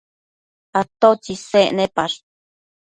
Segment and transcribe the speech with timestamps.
[0.79, 2.17] atotsi isec nepash?